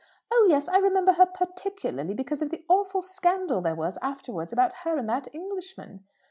Oh 0.31 0.47
yes. 0.49 0.67
I 0.67 0.79
remember 0.79 1.13
her 1.13 1.27
particularly, 1.27 2.15
because 2.15 2.41
of 2.41 2.49
the 2.49 2.65
awful 2.67 3.03
scandal 3.03 3.61
there 3.61 3.75
was 3.75 3.99
afterwards 4.01 4.51
about 4.51 4.73
her 4.81 4.97
and 4.97 5.07
that 5.07 5.27
Englishman." 5.31 6.05